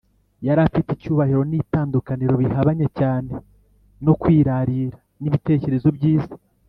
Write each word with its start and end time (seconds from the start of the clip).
Yari 0.45 0.61
afite 0.67 0.89
icyubahiro 0.93 1.41
n’itandukaniro 1.45 2.33
bihabanye 2.41 2.87
cyane 2.99 3.31
no 4.05 4.13
kwirarira 4.21 4.97
n’ibitekerezo 5.21 5.89
by’isi 5.97 6.33